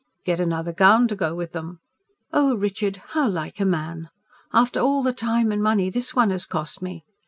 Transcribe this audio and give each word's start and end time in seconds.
"Get 0.25 0.39
another 0.39 0.73
gown 0.73 1.07
to 1.09 1.15
go 1.15 1.35
with 1.35 1.51
them." 1.51 1.79
"Oh, 2.33 2.55
Richard... 2.55 2.97
how 3.09 3.27
like 3.29 3.59
a 3.59 3.65
man! 3.65 4.09
After 4.51 4.79
all 4.79 5.03
the 5.03 5.13
time 5.13 5.51
and 5.51 5.61
money 5.61 5.91
this 5.91 6.15
one 6.15 6.31
has 6.31 6.47
cost 6.47 6.81
me. 6.81 7.05